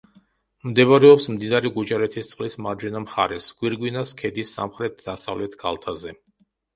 [0.67, 6.15] მდებარეობს მდინარე გუჯარეთისწყლის მარჯვენა მხარეს, გვირგვინას ქედის სამხრეთ–დასავლეთ კალთაზე.